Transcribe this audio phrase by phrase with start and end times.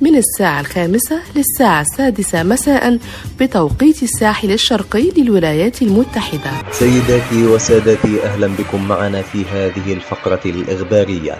[0.00, 2.98] من الساعة الخامسة للساعة السادسة مساء
[3.40, 6.50] بتوقيت الساحل الشرقي للولايات المتحدة.
[6.72, 11.38] سيداتي وسادتي أهلا بكم معنا في هذه الفقرة الإخبارية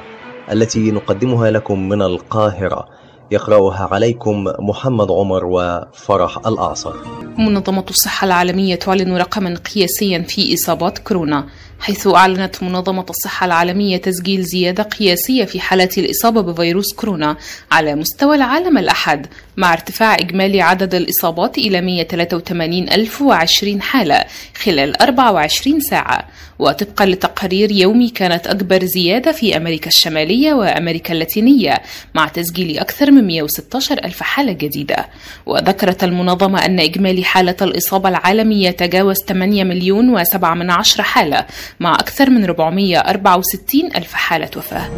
[0.52, 2.88] التي نقدمها لكم من القاهرة.
[3.30, 6.95] يقرأها عليكم محمد عمر وفرح الأعصر
[7.38, 11.46] منظمة الصحة العالمية تعلن رقما قياسيا في إصابات كورونا.
[11.80, 17.36] حيث أعلنت منظمة الصحة العالمية تسجيل زيادة قياسية في حالات الإصابة بفيروس كورونا
[17.73, 19.26] على مستوى العالم الأحد.
[19.61, 24.25] مع ارتفاع إجمالي عدد الإصابات إلى 183,020 حالة
[24.65, 26.29] خلال 24 ساعة.
[26.59, 31.75] وطبقا لتقارير يومي كانت أكبر زيادة في أمريكا الشمالية وأمريكا اللاتينية
[32.15, 35.09] مع تسجيل أكثر من 116 ألف حالة جديدة.
[35.47, 41.47] وذكرت المنظمة أن إجمالي حالة الإصابة العالمية تجاوز 8 مليون و7 من عشر حالة
[41.81, 44.91] مع أكثر من 464 ألف حالة وفاة.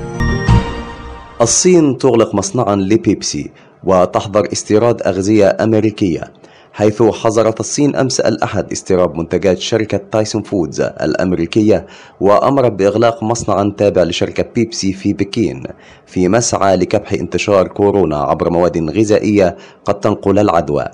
[1.41, 3.51] الصين تغلق مصنعا لبيبسي
[3.84, 6.33] وتحظر استيراد أغذية أمريكية.
[6.73, 11.87] حيث حظرت الصين أمس الأحد استيراد منتجات شركة تايسون فودز الأمريكية
[12.20, 15.62] وأمرت بإغلاق مصنعا تابع لشركة بيبسي في بكين
[16.06, 20.84] في مسعى لكبح انتشار كورونا عبر مواد غذائية قد تنقل العدوى.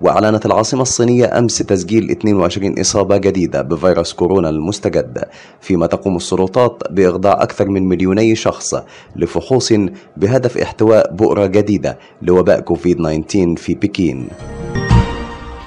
[0.00, 5.24] وأعلنت العاصمة الصينية أمس تسجيل 22 إصابة جديدة بفيروس كورونا المستجد
[5.60, 8.74] فيما تقوم السلطات بإخضاع أكثر من مليوني شخص
[9.16, 9.72] لفحوص
[10.16, 14.28] بهدف احتواء بؤرة جديدة لوباء كوفيد 19 في بكين.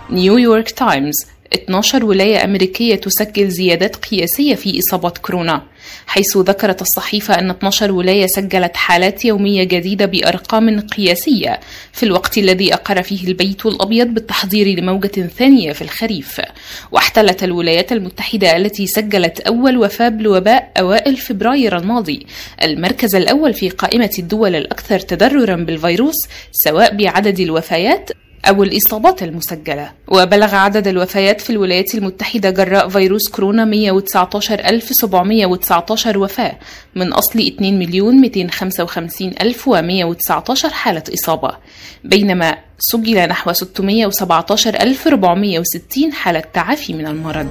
[0.09, 1.16] نيويورك تايمز
[1.53, 5.62] 12 ولاية أمريكية تسجل زيادات قياسية في إصابات كورونا
[6.07, 11.59] حيث ذكرت الصحيفة أن 12 ولاية سجلت حالات يومية جديدة بأرقام قياسية
[11.94, 16.41] في الوقت الذي أقر فيه البيت الأبيض بالتحضير لموجة ثانية في الخريف.
[16.91, 22.25] واحتلت الولايات المتحدة التي سجلت أول وفاة بالوباء أوائل فبراير الماضي
[22.63, 26.16] المركز الأول في قائمة الدول الأكثر تضررا بالفيروس
[26.51, 28.09] سواء بعدد الوفيات
[28.45, 29.91] أو الإصابات المسجلة.
[30.07, 36.59] وبلغ عدد الوفيات في الولايات المتحدة جراء فيروس كورونا 119719 وفاة
[36.95, 41.51] من أصل 2 مليون 255 ألف و119 حالة إصابة
[42.03, 47.47] بينما سجل نحو 617460 حالة تعافي من المرض.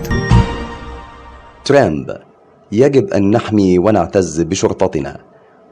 [1.64, 2.16] ترامب
[2.72, 5.20] يجب أن نحمي ونعتز بشرطتنا.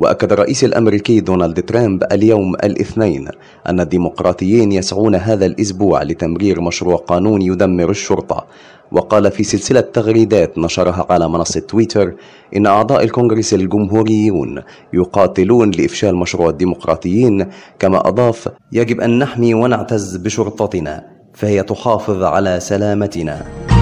[0.00, 3.28] وأكد الرئيس الأمريكي دونالد ترامب اليوم الاثنين
[3.68, 8.46] أن الديمقراطيين يسعون هذا الأسبوع لتمرير مشروع قانون يدمر الشرطة.
[8.92, 12.14] وقال في سلسلة تغريدات نشرها على منصة تويتر
[12.56, 14.62] إن أعضاء الكونغرس الجمهوريون
[14.92, 17.46] يقاتلون لإفشال مشروع الديمقراطيين
[17.78, 23.73] كما أضاف يجب أن نحمي ونعتز بشرطتنا فهي تحافظ على سلامتنا.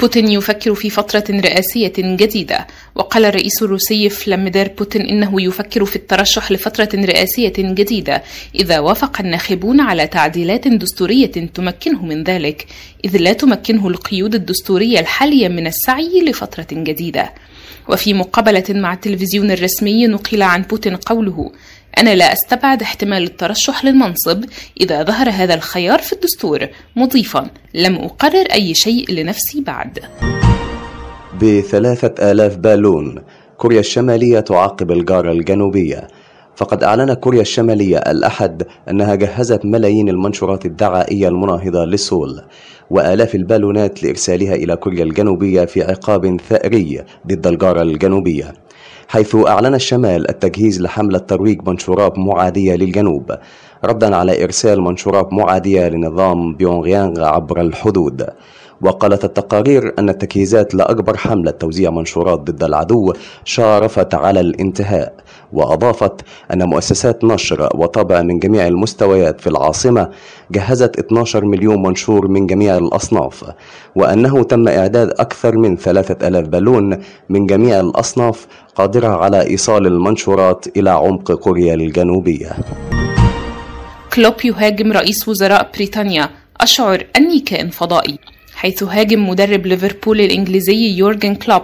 [0.00, 2.66] بوتين يفكر في فترة رئاسية جديدة.
[2.94, 8.22] وقال الرئيس الروسي فلاميدير بوتين إنه يفكر في الترشح لفترة رئاسية جديدة
[8.54, 12.66] إذا وافق الناخبون على تعديلات دستورية تمكنه من ذلك
[13.04, 17.32] إذ لا تمكنه القيود الدستورية الحالية من السعي لفترة جديدة.
[17.88, 21.52] وفي مقابلة مع التلفزيون الرسمي نقل عن بوتين قوله
[21.98, 24.44] أنا لا أستبعد احتمال الترشح للمنصب
[24.80, 26.68] إذا ظهر هذا الخيار في الدستور.
[26.96, 29.98] مضيفا لم أقرر أي شيء لنفسي بعد.
[31.42, 33.22] بثلاثة آلاف بالون
[33.56, 36.08] كوريا الشمالية تعاقب الجارة الجنوبية.
[36.56, 42.42] فقد أعلن كوريا الشمالية الأحد أنها جهزت ملايين المنشورات الدعائية المناهضة لسول
[42.90, 48.52] وآلاف البالونات لإرسالها إلى كوريا الجنوبية في عقاب ثأري ضد الجارة الجنوبية.
[49.08, 53.32] حيث أعلن الشمال التجهيز لحملة ترويج منشورات معادية للجنوب.
[53.84, 58.26] ردا على إرسال منشورات معادية لنظام بيونغيانغ عبر الحدود.
[58.84, 63.12] وقالت التقارير أن التجهيزات لأكبر حملة توزيع منشورات ضد العدو
[63.44, 65.14] شارفت على الانتهاء
[65.52, 66.20] وأضافت
[66.52, 70.10] أن مؤسسات نشر وطبع من جميع المستويات في العاصمة
[70.50, 73.44] جهزت 12 مليون منشور من جميع الأصناف
[73.96, 76.98] وأنه تم إعداد أكثر من 3000 بالون
[77.28, 82.52] من جميع الأصناف قادرة على إيصال المنشورات إلى عمق كوريا الجنوبية.
[84.14, 86.30] كلوب يهاجم رئيس وزراء بريطانيا
[86.60, 88.18] أشعر أني كائن فضائي.
[88.54, 91.62] حيث هاجم مدرب ليفربول الإنجليزي يورجن كلوب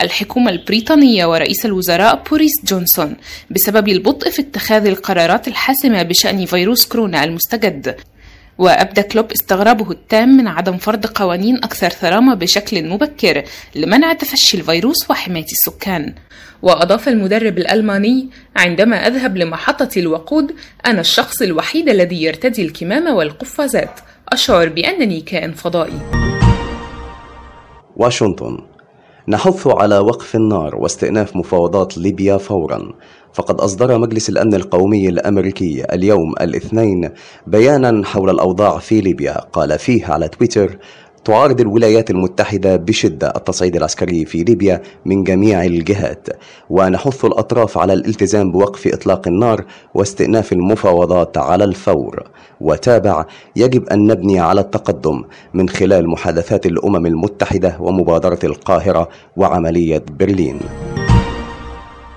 [0.00, 3.16] الحكومة البريطانية ورئيس الوزراء بوريس جونسون
[3.50, 7.96] بسبب البطء في اتخاذ القرارات الحاسمة بشأن فيروس كورونا المستجد.
[8.58, 13.44] وأبدى كلوب استغرابه التام من عدم فرض قوانين أكثر ثرامة بشكل مبكر
[13.74, 16.14] لمنع تفشي الفيروس وحماية السكان.
[16.62, 20.54] وأضاف المدرب الألماني عندما أذهب لمحطة الوقود
[20.86, 24.00] أنا الشخص الوحيد الذي يرتدي الكمامة والقفازات.
[24.28, 26.31] أشعر بأنني كائن فضائي.
[27.96, 28.58] واشنطن.
[29.28, 32.92] نحث على وقف النار واستئناف مفاوضات ليبيا فورا.
[33.34, 37.10] فقد أصدر مجلس الأمن القومي الأمريكي اليوم الاثنين
[37.46, 39.40] بيانا حول الأوضاع في ليبيا.
[39.40, 40.78] قال فيه على تويتر
[41.24, 46.28] تعارض الولايات المتحدة بشدة التصعيد العسكري في ليبيا من جميع الجهات
[46.70, 49.64] ونحث الأطراف على الالتزام بوقف إطلاق النار
[49.94, 52.22] واستئناف المفاوضات على الفور.
[52.60, 53.26] وتابع
[53.56, 55.24] يجب أن نبني على التقدم
[55.54, 60.58] من خلال محادثات الأمم المتحدة ومبادرة القاهرة وعملية برلين.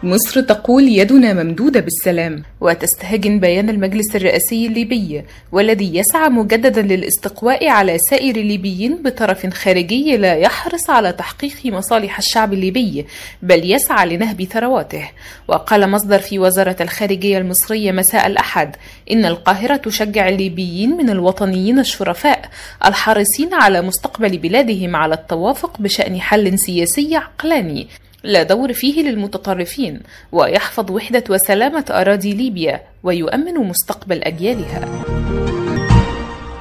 [0.06, 2.44] مصر تقول يدنا ممدودة بالسلام.
[2.62, 10.36] وتستهجن بيان المجلس الرئاسي الليبي والذي يسعى مجددا للاستقواء على سائر الليبيين بطرف خارجي لا
[10.36, 13.06] يحرص على تحقيق مصالح الشعب الليبي
[13.42, 15.10] بل يسعى لنهب ثرواته.
[15.48, 18.75] وقال مصدر في وزارة الخارجية المصرية مساء الأحد
[19.12, 22.50] إن القاهرة تشجع الليبيين من الوطنيين الشرفاء
[22.86, 27.88] الحريصين على مستقبل بلادهم على التوافق بشأن حل سياسي عقلاني.
[28.25, 30.00] لا دور فيه للمتطرفين
[30.31, 35.04] ويحفظ وحدة وسلامة أراضي ليبيا ويؤمن مستقبل أجيالها.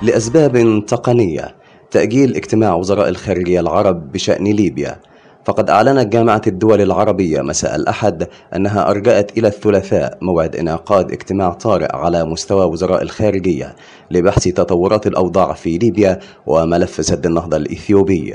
[0.03, 1.55] لأسباب تقنية
[1.91, 5.01] تأجيل اجتماع وزراء الخارجية العرب بشأن ليبيا.
[5.45, 11.97] فقد أعلنت جامعة الدول العربية مساء الأحد أنها أرجأت إلى الثلاثاء موعد انعقاد اجتماع طارئ
[11.97, 13.77] على مستوى وزراء الخارجية
[14.11, 18.35] لبحث تطورات الأوضاع في ليبيا وملف سد النهضة الإثيوبي.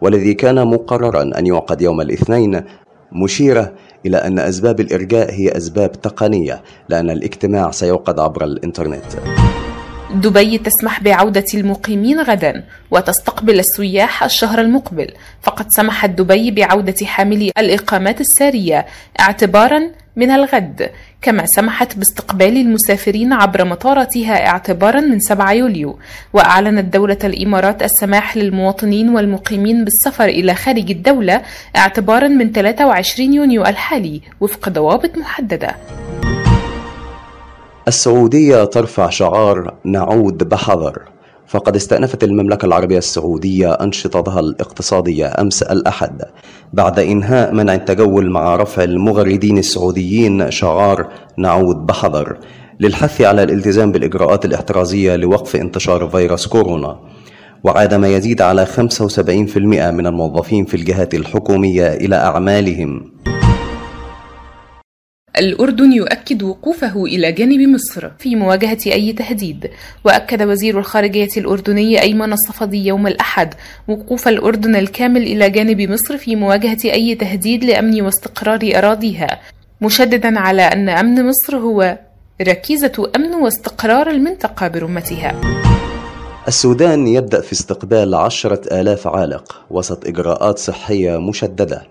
[0.00, 2.64] والذي كان مقررا أن يعقد يوم الاثنين
[3.12, 3.72] مشيرة
[4.06, 9.04] إلى أن أسباب الإرجاء هي أسباب تقنية لأن الاجتماع سيعقد عبر الإنترنت.
[10.14, 15.08] دبي تسمح بعودة المقيمين غدا وتستقبل السياح الشهر المقبل.
[15.42, 18.86] فقد سمحت دبي بعودة حاملي الإقامات السارية
[19.20, 19.80] اعتبارا
[20.16, 20.90] من الغد.
[21.22, 25.98] كما سمحت باستقبال المسافرين عبر مطاراتها اعتبارا من 7 يوليو
[26.32, 31.42] وأعلنت دولة الإمارات السماح للمواطنين والمقيمين بالسفر إلى خارج الدولة
[31.76, 35.76] اعتبارا من 23 يونيو الحالي وفق ضوابط محددة.
[37.88, 41.02] السعودية ترفع شعار نعود بحذر.
[41.48, 46.22] فقد استأنفت المملكة العربية السعودية أنشطتها الاقتصادية أمس الأحد
[46.72, 51.08] بعد إنهاء منع التجول مع رفع المغردين السعوديين شعار
[51.38, 52.38] نعود بحذر
[52.80, 56.98] للحث على الالتزام بالإجراءات الاحترازية لوقف انتشار فيروس كورونا
[57.64, 58.78] وعاد ما يزيد على 75%
[59.58, 63.12] من الموظفين في الجهات الحكومية إلى أعمالهم.
[65.38, 69.70] الأردن يؤكد وقوفه إلى جانب مصر في مواجهة أي تهديد.
[70.04, 73.54] وأكد وزير الخارجية الأردني أيمن الصفدي يوم الأحد
[73.88, 79.40] وقوف الأردن الكامل إلى جانب مصر في مواجهة أي تهديد لأمن واستقرار أراضيها
[79.80, 81.98] مشددا على أن أمن مصر هو
[82.42, 85.40] ركيزة أمن واستقرار المنطقة برمتها.
[86.48, 91.82] السودان يبدأ في استقبال عشرة آلاف عالق وسط إجراءات صحية مشددة.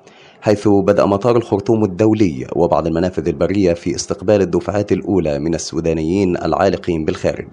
[0.48, 7.06] حيث بدأ مطار الخرطوم الدولي وبعض المنافذ البرية في استقبال الدفعات الأولى من السودانيين العالقين
[7.06, 7.48] بالخارج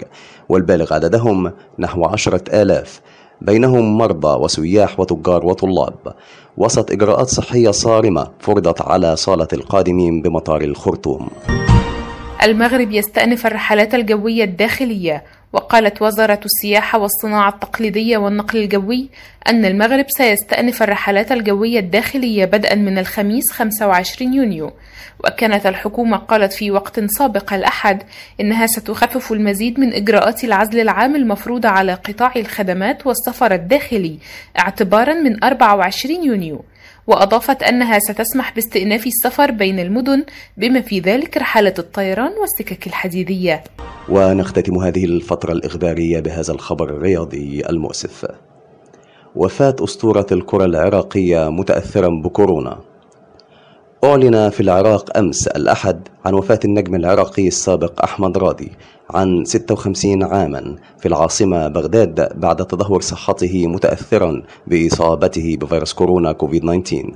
[0.49, 3.01] والبالغ عددهم نحو عشرة آلاف.
[3.41, 6.15] بينهم مرضى وسياح وتجار وطلاب.
[6.57, 11.29] وسط إجراءات صحية صارمة فرضت على صالة القادمين بمطار الخرطوم.
[12.43, 15.25] المغرب يستأنف الرحلات الجوية الداخلية
[15.55, 19.09] وقالت وزارة السياحة والصناعة التقليدية والنقل الجوي
[19.49, 24.73] أن المغرب سيستأنف الرحلات الجوية الداخلية بدءا من الخميس 25 يونيو.
[25.25, 28.03] وكانت الحكومة قالت في وقت سابق الأحد
[28.41, 34.19] إنها ستخفف المزيد من إجراءات العزل العام المفروضة على قطاع الخدمات والسفر الداخلي
[34.59, 36.65] اعتبارا من 24 يونيو.
[37.07, 40.25] وأضافت أنها ستسمح باستئناف السفر بين المدن
[40.57, 43.65] بما في ذلك رحلات الطيران والسكك الحديدية.
[44.09, 48.27] ونختتم هذه الفترة الإخبارية بهذا الخبر الرياضي المؤسف.
[49.37, 52.94] وفاة أسطورة الكرة العراقية متأثرا بكورونا.
[54.05, 58.73] أعلن في العراق أمس الأحد عن وفاة النجم العراقي السابق أحمد راضي
[59.11, 67.13] عن 56 عاما في العاصمة بغداد بعد تدهور صحته متأثرا بإصابته بفيروس كورونا كوفيد 19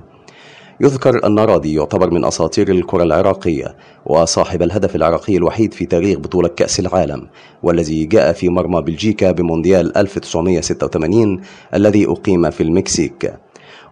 [0.81, 3.77] يذكر أن راضي يعتبر من أساطير الكرة العراقية
[4.07, 7.29] وصاحب الهدف العراقي الوحيد في تاريخ بطولة كأس العالم
[7.63, 11.41] والذي جاء في مرمى بلجيكا بمونديال 1986
[11.75, 13.33] الذي أقيم في المكسيك.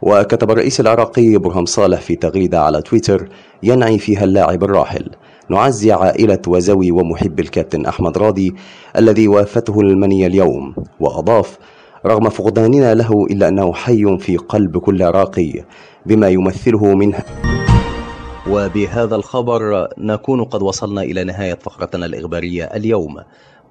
[0.03, 3.29] وكتب الرئيس العراقي برهم صالح في تغريدة على تويتر
[3.63, 5.11] ينعي فيها اللاعب الراحل.
[5.51, 8.55] نعزي عائلة وزوي ومحب الكابتن أحمد راضي
[8.97, 10.75] الذي وافته المنية اليوم.
[11.01, 11.59] وأضاف
[12.07, 15.65] رغم فقداننا له إلا أنه حي في قلب كل عراقي
[16.07, 17.19] بما يمثله منه
[18.51, 23.17] وبهذا الخبر نكون قد وصلنا إلى نهاية فقرتنا الإخبارية اليوم.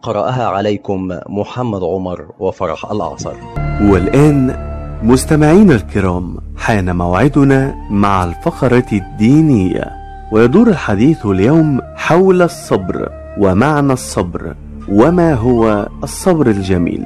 [0.02, 3.34] قرأها عليكم محمد عمر وفرح الأعصر.
[3.82, 4.75] والآن
[5.06, 9.92] مستمعينا الكرام حان موعدنا مع الفقرة الدينية
[10.32, 14.56] ويدور الحديث اليوم حول الصبر ومعنى الصبر
[14.90, 17.06] وما هو الصبر الجميل.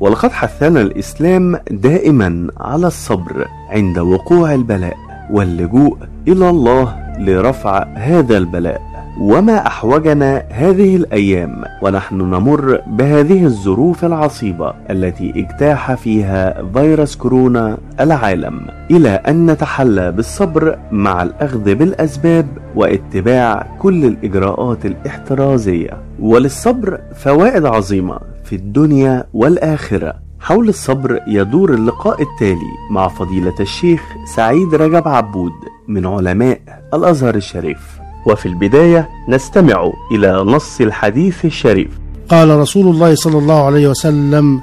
[0.00, 4.96] ولقد حثنا الإسلام دائما على الصبر عند وقوع البلاء
[5.30, 5.96] واللجوء
[6.28, 8.89] إلى الله لرفع هذا البلاء.
[9.18, 18.66] وما أحوجنا هذه الأيام ونحن نمر بهذه الظروف العصيبة التي اجتاح فيها فيروس كورونا العالم
[18.90, 25.90] إلى أن نتحلى بالصبر مع الأخذ بالأسباب واتباع كل الإجراءات الاحترازية.
[26.20, 30.14] وللصبر فوائد عظيمة في الدنيا والآخرة.
[30.40, 34.02] حول الصبر يدور اللقاء التالي مع فضيلة الشيخ
[34.36, 35.52] سعيد رجب عبود
[35.88, 36.60] من علماء
[36.94, 37.99] الأزهر الشريف.
[38.26, 41.90] وفي البداية نستمع إلى نص الحديث الشريف.
[42.28, 44.60] قال رسول الله صلى الله عليه وسلم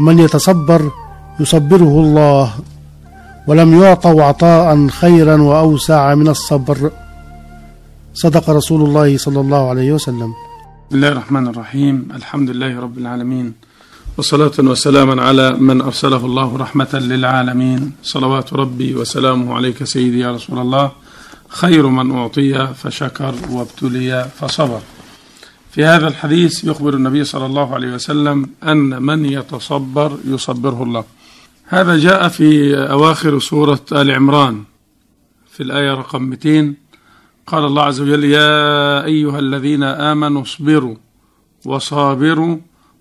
[0.00, 0.90] من يتصبر
[1.40, 2.54] يصبره الله
[3.46, 6.90] ولم يعطوا عطاء خيرا وأوسع من الصبر.
[8.14, 10.34] صدق رسول الله صلى الله عليه وسلم.
[10.88, 12.08] بسم الله الرحمن الرحيم.
[12.14, 13.52] الحمد لله رب العالمين
[14.18, 17.92] وصلاة وسلاما على من أرسله الله رحمة للعالمين.
[18.02, 20.90] صلوات ربي وسلامه عليك سيدي يا رسول الله.
[21.50, 24.80] خير من أعطي فشكر وابتلي فصبر.
[25.70, 31.04] في هذا الحديث يخبر النبي صلى الله عليه وسلم أن من يتصبر يصبره الله.
[31.66, 34.64] هذا جاء في أواخر سورة آل عمران.
[35.50, 36.74] في الآية رقم 200
[37.46, 40.96] قال الله عز وجل يا أيها الذين آمنوا اصبروا
[41.64, 42.56] وصابروا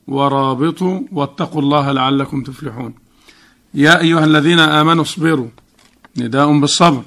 [0.07, 2.93] ورابطوا واتقوا الله لعلكم تفلحون.
[3.73, 5.47] يا أيها الذين آمنوا اصبروا.
[6.17, 7.03] نداء بالصبر.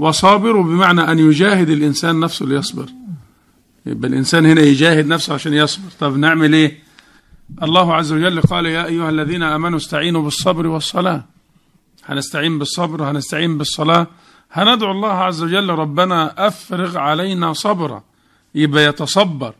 [0.00, 2.86] وصابروا بمعنى أن يجاهد الإنسان نفسه ليصبر.
[3.86, 5.90] يبقى الإنسان هنا يجاهد نفسه عشان يصبر.
[6.00, 6.78] طب نعمل إيه؟
[7.62, 11.24] الله عز وجل قال يا أيها الذين آمنوا استعينوا بالصبر والصلاة.
[12.06, 14.06] هنستعين بالصبر وهنستعين بالصلاة.
[14.52, 18.02] هندعو الله عز وجل ربنا أفرغ علينا صبرا.
[18.54, 19.54] يبقى يتصبر.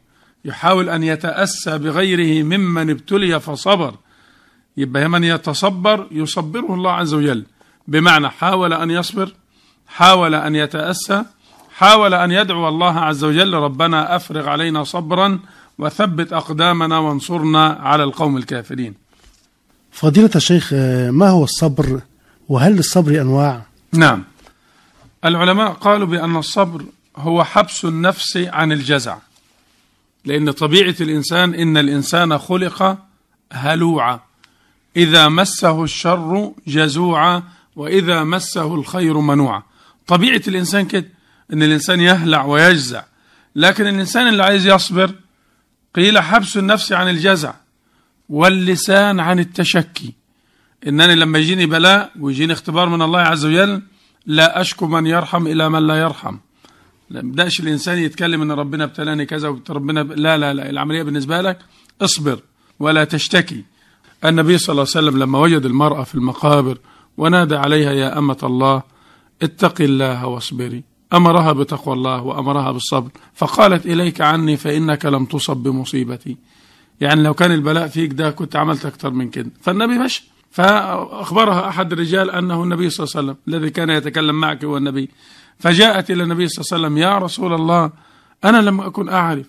[0.45, 3.95] يحاول أن يتأسى بغيره ممن ابتلي فصبر.
[4.77, 7.45] يبقى من يتصبر يصبره الله عز وجل.
[7.89, 9.33] بمعنى حاول أن يصبر
[9.91, 11.25] حاول أن يتأسى
[11.75, 15.39] حاول أن يدعو الله عز وجل ربنا أفرغ علينا صبرا
[15.79, 18.95] وثبت أقدامنا وانصرنا على القوم الكافرين.
[19.93, 20.73] فضيلة الشيخ
[21.11, 22.01] ما هو الصبر؟
[22.49, 24.25] وهل للصبر أنواع؟ نعم.
[25.25, 26.85] العلماء قالوا بأن الصبر
[27.17, 29.17] هو حبس النفس عن الجزع
[30.25, 32.99] لأن طبيعة الإنسان إن الإنسان خلق
[33.53, 34.21] هلوعا.
[34.97, 37.43] إذا مسه الشر جزوعا
[37.77, 39.63] وإذا مسه الخير منوعا.
[40.07, 41.09] طبيعة الإنسان كده
[41.53, 43.05] إن الإنسان يهلع ويجزع.
[43.57, 45.15] لكن الإنسان اللي عايز يصبر
[45.95, 47.55] قيل حبس النفس عن الجزع
[48.29, 50.15] واللسان عن التشكي.
[50.87, 53.83] إنني لما يجيني بلاء ويجيني اختبار من الله عز وجل
[54.27, 56.37] لا أشكو من يرحم إلى من لا يرحم.
[57.11, 60.13] لا بدأش الإنسان يتكلم إن ربنا ابتلاني كذا وربنا ب...
[60.13, 61.59] لا لا لا العملية بالنسبة لك
[62.03, 62.41] اصبر
[62.79, 63.65] ولا تشتكي.
[64.25, 66.79] النبي صلى الله عليه وسلم لما وجد المرأة في المقابر
[67.17, 68.83] ونادى عليها يا أمة الله
[69.43, 70.83] اتق الله واصبري.
[71.13, 73.11] أمرها بتقوى الله وأمرها بالصبر.
[73.35, 76.37] فقالت إليك عني فإنك لم تصب بمصيبتي.
[77.01, 79.51] يعني لو كان البلاء فيك ده كنت عملت أكتر من كده.
[79.61, 80.31] فالنبي مشى.
[80.51, 85.09] فأخبرها أحد الرجال أنه النبي صلى الله عليه وسلم الذي كان يتكلم معك هو النبي.
[85.59, 87.91] فجاءت إلى النبي صلى الله عليه وسلم يا رسول الله
[88.45, 89.47] أنا لم أكن أعرف.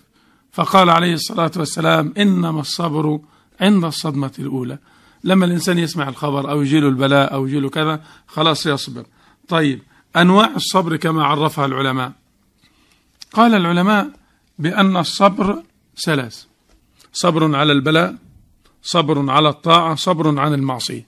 [0.52, 3.20] فقال عليه الصلاة والسلام إنما الصبر
[3.60, 4.78] عند الصدمة الأولى.
[5.24, 9.04] لما الإنسان يسمع الخبر أو يجيله البلاء أو يجيله كذا خلاص يصبر.
[9.52, 9.80] طيب
[10.16, 12.12] أنواع الصبر كما عرفها العلماء.
[13.32, 14.10] قال العلماء
[14.58, 15.62] بأن الصبر
[16.04, 16.44] ثلاث
[17.12, 18.16] صبر على البلاء
[18.82, 21.06] صبر على الطاعة صبر عن المعصية.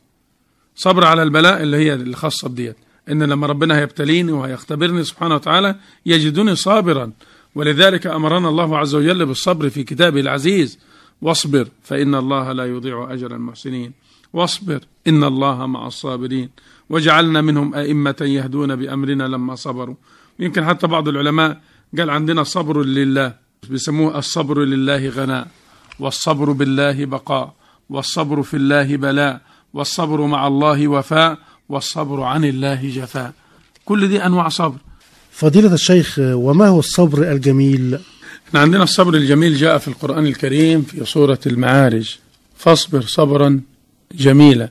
[0.76, 2.76] صبر على البلاء اللي هي الخاصة بديت.
[3.08, 7.12] إن لما ربنا هيبتليني وهيختبرني سبحانه وتعالى يجدني صابرا.
[7.54, 10.78] ولذلك أمرنا الله عز وجل بالصبر في كتابه العزيز
[11.22, 13.92] واصبر فإن الله لا يضيع أجر المحسنين.
[14.32, 16.50] واصبر إن الله مع الصابرين.
[16.90, 19.94] وجعلنا منهم أئمة يهدون بأمرنا لما صبروا.
[20.38, 21.60] يمكن حتى بعض العلماء
[21.98, 23.34] قال عندنا صبر لله.
[23.70, 25.48] بيسموه الصبر لله غناء
[26.00, 27.54] والصبر بالله بقاء
[27.90, 29.40] والصبر في الله بلاء
[29.74, 31.38] والصبر مع الله وفاء
[31.68, 33.32] والصبر عن الله جفاء.
[33.84, 34.78] كل دي أنواع صبر.
[35.30, 37.98] فضيلة الشيخ وما هو الصبر الجميل؟
[38.48, 42.16] إحنا عندنا الصبر الجميل جاء في القرآن الكريم في سورة المعارج.
[42.56, 43.60] فاصبر صبرا
[44.14, 44.70] جميلا.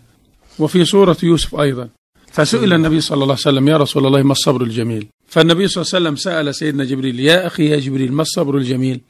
[0.59, 1.89] وفي سورة يوسف أيضا.
[2.33, 5.91] فسئل النبي صلى الله عليه وسلم يا رسول الله ما الصبر الجميل؟ فالنبي صلى الله
[5.93, 9.01] عليه وسلم سأل سيدنا جبريل يا أخي يا جبريل ما الصبر الجميل؟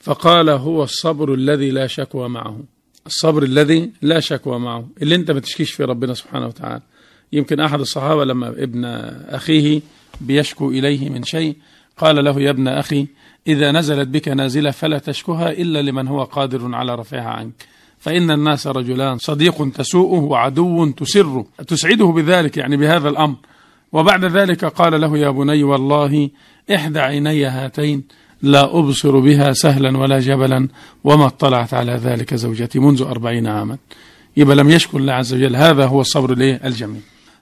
[0.00, 2.60] فقال هو الصبر الذي لا شكوى معه.
[3.06, 6.82] الصبر الذي لا شكوى معه اللي انت ما تشكيش في ربنا سبحانه وتعالى.
[7.32, 8.84] يمكن أحد الصحابة لما ابن
[9.28, 9.80] أخيه
[10.20, 11.56] بيشكو إليه من شيء
[11.96, 13.06] قال له يا ابن أخي
[13.46, 17.73] إذا نزلت بك نازلة فلا تشكها إلا لمن هو قادر على رفعها عنك.
[18.04, 21.46] فإن الناس رجلان صديق تسوءه وعدو تسره.
[21.68, 23.36] تسعده بذلك يعني بهذا الأمر.
[23.92, 26.30] وبعد ذلك قال له يا بني والله
[26.74, 28.04] إحدى عيني هاتين
[28.42, 30.68] لا أبصر بها سهلا ولا جبلا
[31.04, 33.76] وما اطلعت على ذلك زوجتي منذ أربعين عاما.
[34.36, 37.00] يبقى لم يشكر الله عز وجل هذا هو الصبر الايه الجميل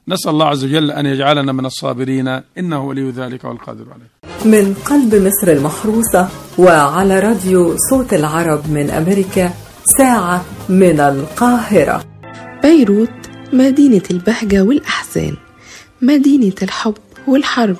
[0.08, 2.28] نسأل الله عز وجل أن يجعلنا من الصابرين
[2.58, 4.10] إنه ولي ذلك والقادر عليه.
[4.44, 6.28] من قلب مصر المحروسة
[6.58, 9.52] وعلى راديو صوت العرب من أمريكا
[9.84, 12.04] ساعة من القاهرة.
[12.62, 13.10] بيروت
[13.52, 15.36] مدينة البهجة والأحزان
[16.02, 16.94] مدينة الحب
[17.28, 17.76] والحرب.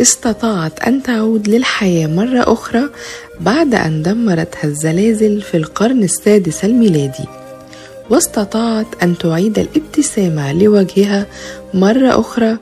[0.00, 2.82] استطاعت أن تعود للحياة مرة أخرى
[3.40, 7.24] بعد أن دمرتها الزلازل في القرن السادس الميلادي.
[8.10, 11.26] واستطاعت أن تعيد الابتسامة لوجهها
[11.74, 12.56] مرة أخرى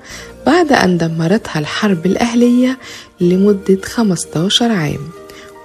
[0.47, 2.79] بعد أن دمرتها الحرب الأهلية
[3.21, 5.18] لمدة 15 عام.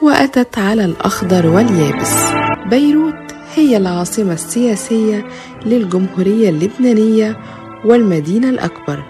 [0.03, 2.13] وأتت على الأخضر واليابس.
[2.69, 5.25] بيروت هي العاصمة السياسية
[5.65, 7.37] للجمهورية اللبنانية
[7.85, 9.03] والمدينة الأكبر.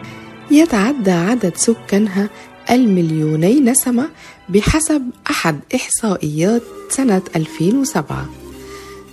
[0.51, 2.29] يتعدى عدد سكانها
[2.71, 4.09] المليوني نسمة
[4.50, 8.29] بحسب أحد إحصائيات سنة 2007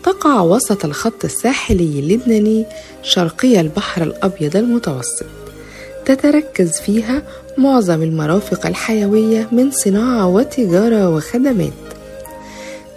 [0.03, 2.67] تقع وسط الخط الساحلي اللبناني
[3.03, 5.40] شرقي البحر الأبيض المتوسط.
[6.05, 7.23] تتركز فيها
[7.59, 11.73] معظم المرافق الحيوية من صناعة وتجارة وخدمات.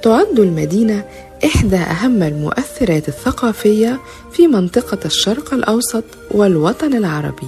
[0.02, 1.06] تعد المدينة
[1.46, 4.00] إحدى أهم المؤثرات الثقافية
[4.32, 7.48] في منطقة الشرق الأوسط والوطن العربي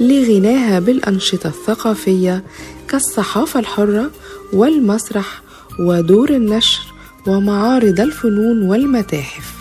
[0.00, 2.44] لغناها بالأنشطة الثقافية
[2.88, 4.10] كالصحافة الحرة
[4.52, 5.42] والمسرح
[5.80, 6.82] ودور النشر
[7.26, 9.54] ومعارض الفنون والمتاحف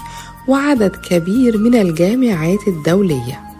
[0.47, 3.52] وعدد كبير من الجامعات الدولية.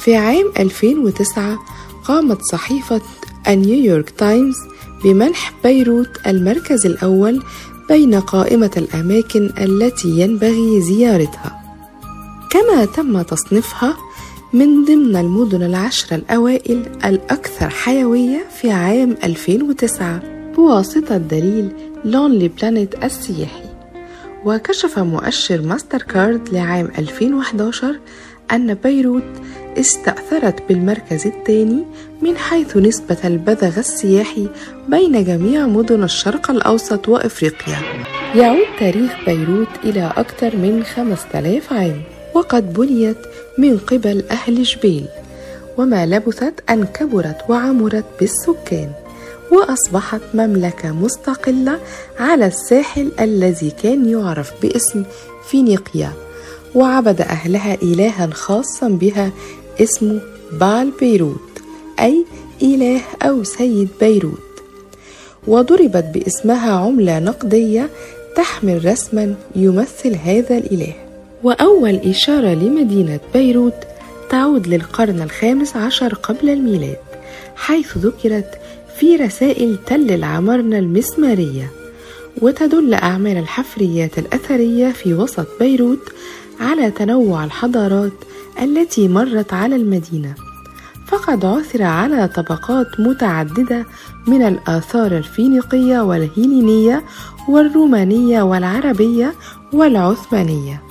[0.00, 1.58] في عام 2009
[2.04, 3.00] قامت صحيفة
[3.48, 4.56] نيويورك تايمز
[5.04, 7.42] بمنح بيروت المركز الأول
[7.88, 11.60] بين قائمة الأماكن التي ينبغي زيارتها.
[12.50, 13.96] كما تم تصنيفها
[14.52, 20.22] من ضمن المدن العشر الأوائل الأكثر حيوية في عام 2009
[20.56, 21.72] بواسطة دليل
[22.04, 23.70] لونلي بلانيت السياحي
[24.44, 28.00] وكشف مؤشر ماستر كارد لعام 2011
[28.52, 29.22] أن بيروت
[29.78, 31.84] استأثرت بالمركز الثاني
[32.22, 34.48] من حيث نسبة البذخ السياحي
[34.88, 37.78] بين جميع مدن الشرق الأوسط وإفريقيا.
[38.34, 42.02] يعود تاريخ بيروت إلى أكثر من 5000 عام
[42.34, 43.16] وقد بنيت
[43.58, 45.04] من قبل أهل جبيل
[45.78, 48.90] وما لبثت أن كبرت وعمرت بالسكان
[49.52, 51.78] وأصبحت مملكة مستقلة
[52.18, 55.04] على الساحل الذي كان يعرف باسم
[55.50, 56.12] فينيقيا.
[56.74, 59.32] وعبد أهلها إلها خاصا بها
[59.80, 60.20] اسمه
[60.60, 61.50] بال بيروت
[62.00, 62.24] أي
[62.62, 64.50] إله أو سيد بيروت.
[65.46, 67.90] وضربت باسمها عملة نقدية
[68.36, 70.94] تحمل رسما يمثل هذا الإله.
[71.42, 73.74] وأول إشارة لمدينة بيروت
[74.30, 76.96] تعود للقرن الخامس عشر قبل الميلاد
[77.56, 78.58] حيث ذكرت
[78.96, 81.70] في رسائل تل العمارنة المسمارية.
[82.42, 86.12] وتدل أعمال الحفريات الأثرية في وسط بيروت
[86.60, 88.12] على تنوع الحضارات
[88.62, 90.34] التي مرت على المدينة.
[91.06, 93.86] فقد عثر على طبقات متعددة
[94.26, 97.04] من الآثار الفينيقية والهيلينية
[97.48, 99.34] والرومانية والعربية
[99.72, 100.82] والعثمانية.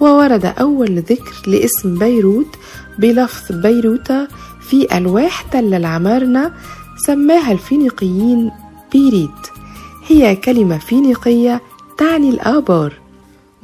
[0.00, 2.56] وورد أول ذكر لاسم بيروت
[2.98, 4.28] بلفظ بيروتا
[4.60, 6.52] في ألواح تل العمارنة
[7.06, 8.50] سماها الفينيقيين
[8.92, 9.30] بيريت.
[10.06, 11.60] هي كلمة فينيقية
[11.98, 13.03] تعني الآبار.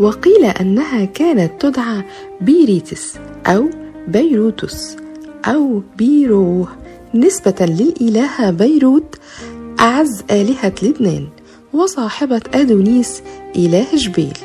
[0.00, 2.02] وقيل أنها كانت تدعى
[2.40, 3.14] بيريتس
[3.46, 3.70] أو
[4.08, 4.96] بيروتوس
[5.44, 6.68] أو بيروه
[7.14, 9.16] نسبة للإلهة بيروت
[9.80, 11.28] أعز آلهة لبنان
[11.72, 13.22] وصاحبة أدونيس
[13.56, 14.38] إله جبيل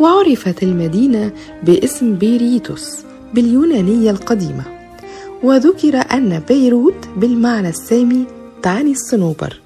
[0.00, 2.96] وعرفت المدينة باسم بيريتوس
[3.34, 4.64] باليونانية القديمة.
[5.42, 8.24] وذكر أن بيروت بالمعنى السامي
[8.62, 9.60] تعني الصنوبر.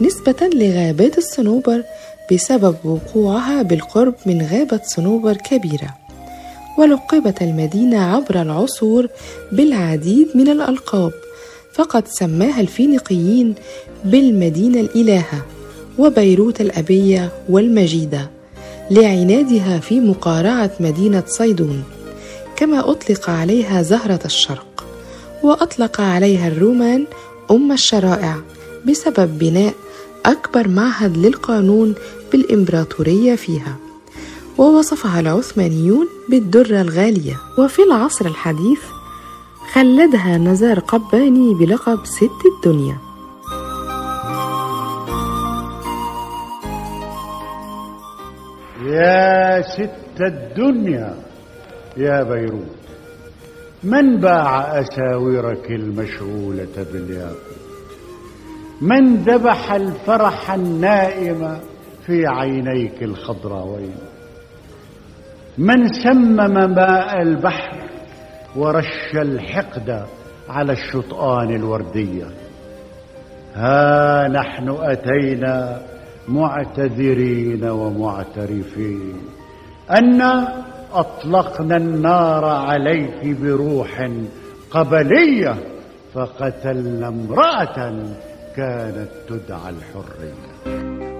[0.00, 1.82] نسبة لغابات الصنوبر
[2.32, 5.94] بسبب وقوعها بالقرب من غابة صنوبر كبيرة.
[6.78, 9.08] ولقبت المدينة عبر العصور
[9.52, 11.12] بالعديد من الألقاب
[11.72, 13.54] فقد سماها الفينيقيين
[14.04, 15.46] بالمدينة الإلهة
[15.98, 18.30] وبيروت الأبية والمجيدة
[18.90, 21.82] لعنادها في مقارعة مدينة صيدون.
[22.56, 24.84] كما أطلق عليها زهرة الشرق
[25.42, 27.04] وأطلق عليها الرومان
[27.50, 28.36] أم الشرائع
[28.88, 29.74] بسبب بناء
[30.26, 31.94] أكبر معهد للقانون
[32.32, 33.76] بالإمبراطورية فيها.
[34.58, 37.36] ووصفها العثمانيون بالدرة الغالية.
[37.58, 38.80] وفي العصر الحديث
[39.72, 42.98] خلدها نزار قباني بلقب ست الدنيا.
[48.86, 51.14] يا ست الدنيا
[51.96, 52.78] يا بيروت
[53.82, 57.58] من باع أساورك المشغولة بالياقوت؟
[58.80, 61.60] من ذبح الفرح النائم
[62.08, 63.94] في عينيك الخضراوين.
[65.58, 67.76] من سمم ماء البحر
[68.56, 70.06] ورش الحقد
[70.48, 72.26] على الشطآن الوردية.
[73.54, 75.82] ها نحن أتينا
[76.28, 79.16] معتذرين ومعترفين.
[79.90, 80.22] أن
[80.92, 84.10] أطلقنا النار عليك بروح
[84.70, 85.54] قبلية
[86.14, 87.92] فقتلنا امرأة
[88.56, 90.47] كانت تدعى الحرية.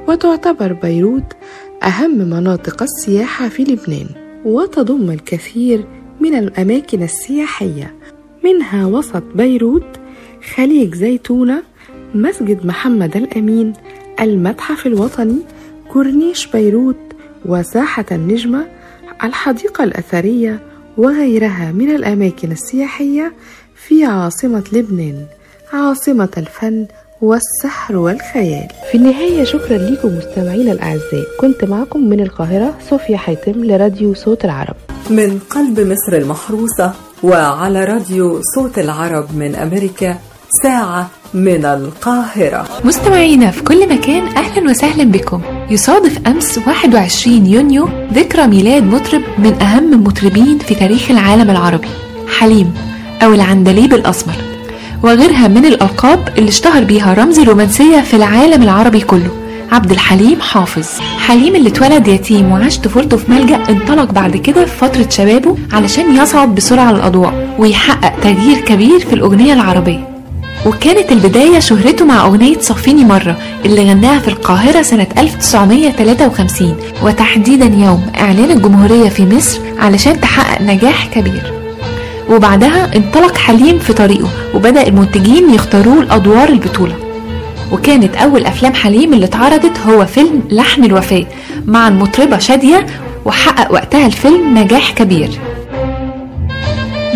[0.08, 1.36] وتعتبر بيروت
[1.82, 4.06] أهم مناطق السياحة في لبنان
[4.44, 5.84] وتضم الكثير
[6.20, 7.94] من الأماكن السياحية.
[8.44, 9.86] منها وسط بيروت
[10.54, 11.62] خليج زيتونة
[12.14, 13.72] مسجد محمد الأمين
[14.20, 15.38] المتحف الوطني
[15.92, 16.96] كورنيش بيروت
[17.46, 18.66] وساحة النجمة
[19.24, 20.60] الحديقة الأثرية
[20.96, 23.32] وغيرها من الأماكن السياحية
[23.76, 25.26] في عاصمة لبنان
[25.72, 26.86] عاصمة الفن
[27.20, 28.68] والسحر والخيال.
[28.90, 31.24] في النهاية شكرا لكم مستمعينا الأعزاء.
[31.40, 34.74] كنت معكم من القاهرة صوفيا حيتم لراديو صوت العرب.
[35.10, 40.16] من قلب مصر المحروسة وعلى راديو صوت العرب من أمريكا
[40.62, 42.68] ساعة من القاهرة.
[42.84, 45.42] مستمعينا في كل مكان أهلا وسهلا بكم.
[45.70, 51.88] يصادف أمس 21 يونيو ذكرى ميلاد مطرب من أهم المطربين في تاريخ العالم العربي
[52.38, 52.74] حليم
[53.22, 54.34] أو العندليب الأسمر.
[55.02, 59.30] وغيرها من الألقاب اللي اشتهر بيها رمز الرومانسية في العالم العربي كله.
[59.72, 60.86] عبد الحليم حافظ.
[61.18, 66.16] حليم اللي اتولد يتيم وعاش طفولته في ملجأ انطلق بعد كده في فترة شبابه علشان
[66.16, 70.08] يصعد بسرعة للأضواء ويحقق تغيير كبير في الأغنية العربية.
[70.66, 78.06] وكانت البداية شهرته مع أغنية صفيني مرة اللي غناها في القاهرة سنة 1953 وتحديدا يوم
[78.20, 81.57] إعلان الجمهورية في مصر علشان تحقق نجاح كبير.
[82.30, 86.94] وبعدها انطلق حليم في طريقه وبدأ المنتجين يختاروه لأدوار البطولة.
[87.72, 91.26] وكانت أول أفلام حليم اللي اتعرضت هو فيلم لحن الوفاء
[91.66, 92.86] مع المطربة شادية
[93.24, 95.30] وحقق وقتها الفيلم نجاح كبير.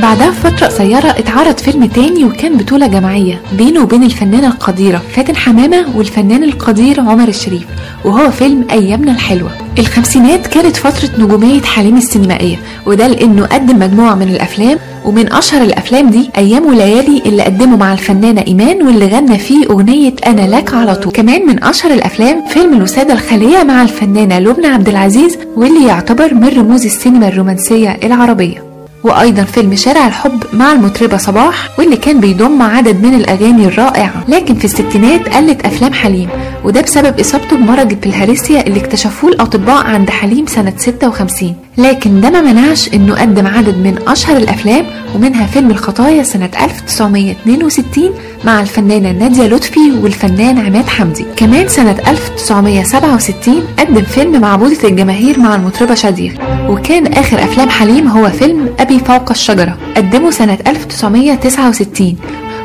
[0.02, 5.86] بعدها بفترة قصيرة اتعرض فيلم تاني وكان بطولة جماعية بينه وبين الفنانة القديرة فاتن حمامة
[5.96, 7.64] والفنان القدير عمر الشريف
[8.04, 9.50] وهو فيلم أيامنا الحلوة.
[9.78, 16.10] الخمسينات كانت فترة نجومية حليم السينمائية وده لأنه قدم مجموعة من الأفلام ومن أشهر الأفلام
[16.10, 20.94] دي أيام وليالي اللي قدمه مع الفنانة إيمان واللي غنى فيه أغنية أنا لك على
[20.94, 21.12] طول.
[21.12, 26.48] كمان من أشهر الأفلام فيلم الوسادة الخالية مع الفنانة لبنى عبد العزيز واللي يعتبر من
[26.48, 28.71] رموز السينما الرومانسية العربية.
[29.04, 34.24] وأيضا فيلم شارع الحب مع المطربة صباح واللي كان بيضم عدد من الأغاني الرائعة.
[34.28, 36.28] لكن في الستينات قلت أفلام حليم
[36.64, 42.40] وده بسبب إصابته بمرض البلهارسيا اللي اكتشفوه الأطباء عند حليم سنة 56 لكن ده ما
[42.40, 48.10] منعش إنه قدم عدد من أشهر الأفلام ومنها فيلم الخطايا سنة 1962
[48.44, 51.24] مع الفنانة نادية لطفي والفنان عماد حمدي.
[51.36, 56.32] كمان سنة 1967 قدم فيلم معبودة الجماهير مع المطربة شادية.
[56.68, 62.16] وكان آخر أفلام حليم هو فيلم أبي فوق الشجرة قدمه سنة 1969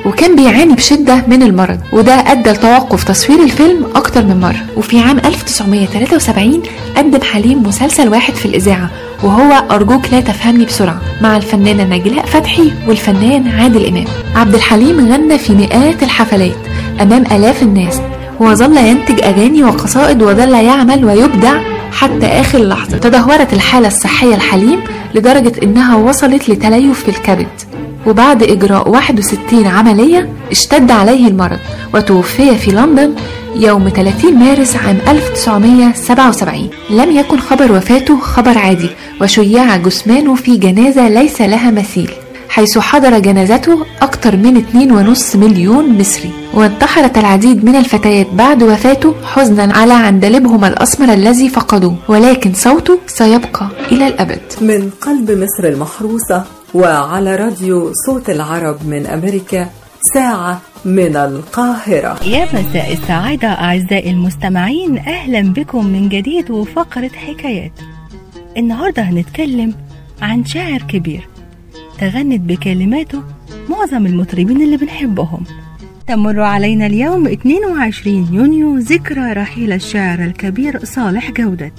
[0.06, 4.66] وكان بيعاني بشدة من المرض وده أدى لتوقف تصوير الفيلم أكتر من مرة.
[4.78, 6.62] وفي عام 1973
[6.98, 8.90] قدم حليم مسلسل واحد في الإذاعة
[9.24, 14.06] وهو أرجوك لا تفهمني بسرعة مع الفنانة نجلاء فتحي والفنان عادل إمام.
[14.36, 16.56] عبد الحليم غنى في مئات الحفلات
[17.02, 18.02] أمام آلاف الناس
[18.40, 22.98] وظل ينتج أغاني وقصائد وظل يعمل ويبدع حتى آخر لحظة.
[22.98, 24.80] تدهورت الحالة الصحية لحليم
[25.16, 27.48] لدرجة إنها وصلت لتليف في الكبد.
[28.06, 31.60] وبعد إجراء 61 عملية اشتد عليه المرض
[31.94, 33.14] وتوفي في لندن
[33.56, 38.90] يوم 30 مارس عام 1977 لم يكن خبر وفاته خبر عادي
[39.22, 42.12] وشيع جثمانه في جنازة ليس لها مثيل
[42.50, 44.62] حيث حضر جنازته أكثر من
[45.16, 46.32] 2.5 مليون مصري.
[46.54, 53.68] وانتحرت العديد من الفتيات بعد وفاته حزنا على عندلبهم الأسمر الذي فقدوه ولكن صوته سيبقى
[53.92, 54.42] إلى الأبد.
[54.62, 56.44] من قلب مصر المحروسة
[56.78, 59.70] وعلى راديو صوت العرب من أمريكا
[60.14, 62.24] ساعة من القاهرة.
[62.24, 67.72] يا مساء السعادة أعزائي المستمعين أهلا بكم من جديد وفقرة حكايات.
[68.58, 69.74] النهاردة هنتكلم
[70.22, 71.28] عن شاعر كبير.
[72.00, 73.24] تغنت بكلماته
[73.70, 75.44] معظم المطربين اللي بنحبهم.
[76.08, 81.72] تمر علينا اليوم 22 يونيو ذكرى رحيل الشاعر الكبير صالح جودة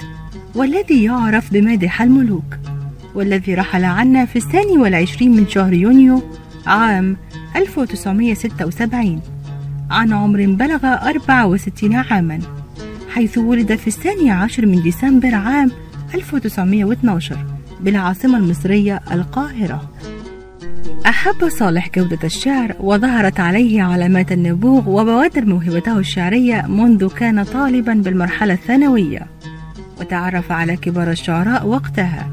[0.54, 2.44] والذي يعرف بمادح الملوك.
[3.14, 6.22] والذي رحل عنا في الثاني والعشرين من شهر يونيو
[6.66, 7.16] عام
[7.56, 9.20] 1976
[9.90, 12.38] عن عمر بلغ 64 عاما
[13.10, 15.70] حيث ولد في الثاني عشر من ديسمبر عام
[16.14, 17.36] 1912
[17.80, 19.90] بالعاصمة المصرية القاهرة.
[21.06, 28.54] أحب صالح جودة الشعر وظهرت عليه علامات النبوغ وبوادر موهبته الشعرية منذ كان طالبا بالمرحلة
[28.54, 29.26] الثانوية
[30.00, 32.30] وتعرف على كبار الشعراء وقتها.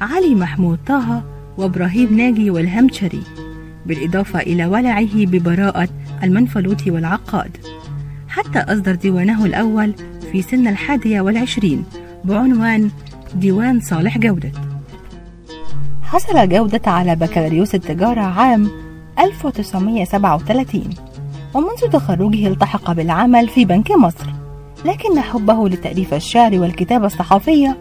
[0.00, 1.22] علي محمود طه
[1.58, 3.22] وإبراهيم ناجي والهمشري
[3.86, 5.88] بالإضافة إلى ولعه ببراءة
[6.22, 7.56] المنفلوطي والعقاد.
[8.28, 9.94] حتى أصدر ديوانه الأول
[10.32, 11.84] في سن الحادية والعشرين
[12.24, 12.90] بعنوان
[13.34, 14.52] ديوان صالح جودة.
[16.02, 18.68] حصل جودة على بكالوريوس التجارة عام
[19.18, 20.90] 1937
[21.54, 24.26] ومنذ تخرجه التحق بالعمل في بنك مصر
[24.84, 27.76] لكن حبه لتأليف الشعر والكتابة الصحفية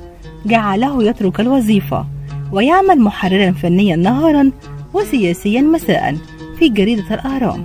[0.46, 2.06] جعله يترك الوظيفة.
[2.52, 4.52] ويعمل محررا فنيا نهارا
[4.94, 6.16] وسياسيا مساء
[6.60, 7.64] في جريدة الأهرام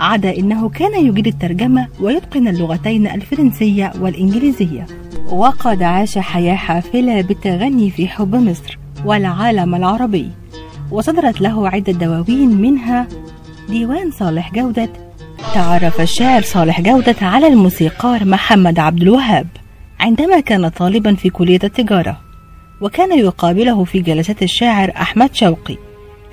[0.00, 4.86] عدا إنه كان يجيد الترجمة ويتقن اللغتين الفرنسية والإنجليزية.
[5.30, 10.28] وقد عاش حياة حافلة بالتغني في حب مصر والعالم العربي.
[10.90, 13.06] وصدرت له عدة دواوين منها
[13.68, 14.88] ديوان صالح جودة.
[15.54, 19.46] تعرف الشاعر صالح جودة على الموسيقار محمد عبد الوهاب.
[20.04, 22.20] عندما كان طالبا في كلية التجارة
[22.80, 25.76] وكان يقابله في جلسات الشاعر أحمد شوقي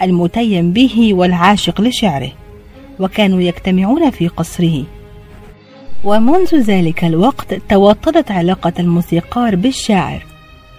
[0.01, 2.31] المتيم به والعاشق لشعره
[2.99, 4.83] وكانوا يجتمعون في قصره.
[6.03, 10.25] ومنذ ذلك الوقت توطدت علاقة الموسيقار بالشاعر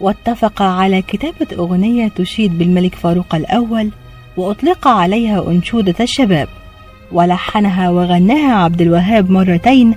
[0.00, 3.90] واتفق على كتابة أغنية تشيد بالملك فاروق الأول
[4.36, 6.48] وأطلق عليها أنشودة الشباب
[7.12, 9.94] ولحنها وغناها عبد الوهاب مرتين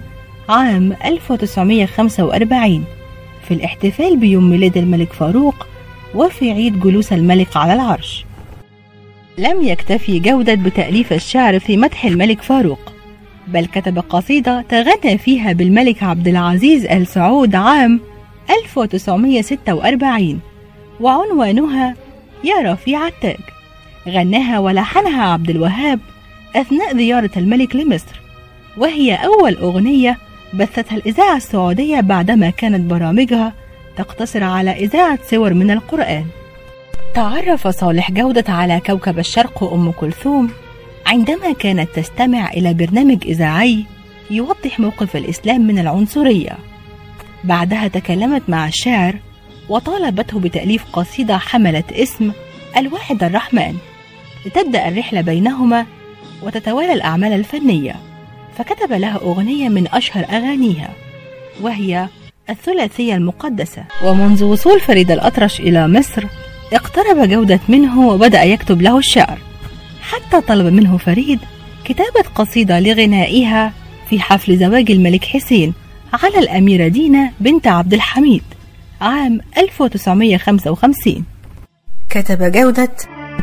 [0.50, 2.86] عام 1945
[3.48, 5.68] في الاحتفال بيوم ميلاد الملك فاروق
[6.16, 8.26] وفي عيد جلوس الملك على العرش.
[9.38, 12.94] لم يكتفي جودة بتأليف الشعر في مدح الملك فاروق
[13.48, 18.00] بل كتب قصيدة تغنى فيها بالملك عبد العزيز آل سعود عام
[18.50, 20.40] 1946
[21.00, 21.96] وعنوانها
[22.44, 23.40] يا رفيع التاج.
[24.08, 26.00] غناها ولحنها عبد الوهاب
[26.56, 28.22] أثناء زيارة الملك لمصر
[28.78, 30.18] وهي أول أغنية
[30.56, 33.54] بثتها الإذاعة السعودية بعدما كانت برامجها
[33.98, 36.26] تقتصر على إذاعة صور من القرآن.
[37.14, 40.50] تعرف صالح جودة على كوكب الشرق أم كلثوم؟
[41.06, 43.86] عندما كانت تستمع إلى برنامج إذاعي
[44.32, 46.58] يوضح موقف الإسلام من العنصرية.
[47.44, 49.16] بعدها تكلمت مع الشاعر
[49.70, 52.32] وطالبته بتأليف قصيدة حملت اسم
[52.78, 53.76] الواحد الرحمن.
[54.46, 55.86] لتبدأ الرحلة بينهما
[56.44, 57.96] وتتوالى الأعمال الفنية.
[58.58, 60.90] فكتب لها أغنية من أشهر أغانيها
[61.62, 62.08] وهي
[62.50, 63.84] الثلاثية المقدسة.
[64.04, 66.24] ومنذ وصول فريد الأطرش إلى مصر
[66.74, 69.38] اقترب جودة منه وبدأ يكتب له الشعر.
[70.02, 71.40] حتى طلب منه فريد
[71.86, 73.74] كتابة قصيدة لغنائها
[74.10, 75.74] في حفل زواج الملك حسين
[76.24, 78.44] على الأميرة دينا بنت عبد الحميد
[79.02, 81.24] عام 1955
[82.10, 82.92] كتب جودة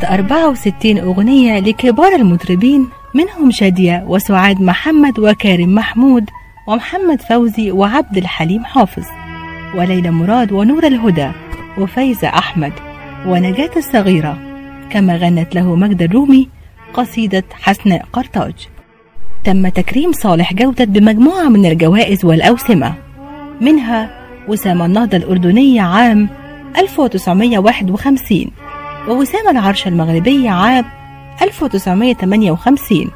[0.04, 6.30] 64 أغنية لكبار المطربين منهم شادية وسعاد محمد وكارم محمود
[6.66, 9.04] ومحمد فوزي وعبد الحليم حافظ
[9.74, 11.30] وليلى مراد ونور الهدى
[11.78, 12.72] وفايزة أحمد
[13.26, 14.38] ونجاة الصغيرة.
[14.90, 16.48] كما غنت له مجد الرومي
[16.94, 18.54] قصيدة حسناء قرطاج.
[19.44, 22.94] تم تكريم صالح جودة بمجموعة من الجوائز والأوسمة.
[23.60, 24.10] منها
[24.48, 26.28] وسام النهضة الأردنية عام
[26.78, 28.50] 1951
[29.08, 30.84] ووسام العرش المغربي عام
[31.42, 33.10] 1958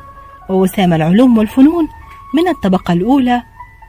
[0.48, 1.88] ووسام العلوم والفنون
[2.34, 3.42] من الطبقة الأولى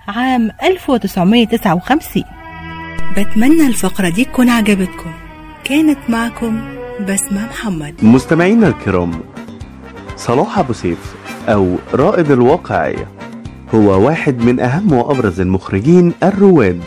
[0.08, 2.24] عام 1959
[3.18, 5.12] بتمنى الفقرة دي تكون عجبتكم.
[5.64, 6.60] كانت معكم
[7.10, 7.94] بسمة محمد.
[8.02, 9.12] مستمعينا الكرام
[10.16, 11.16] صلاح أبو سيف
[11.50, 13.08] أو رائد الواقعية
[13.76, 16.82] هو واحد من أهم وأبرز المخرجين الرواد